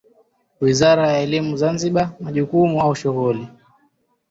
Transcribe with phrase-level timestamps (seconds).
[0.63, 3.47] Wizara ya Elimu Zanziba Majukumu au shughuli